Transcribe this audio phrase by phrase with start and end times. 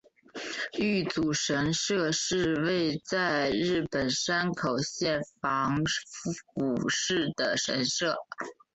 [0.79, 8.17] 玉祖神社是位在日本山口县防府市的神社。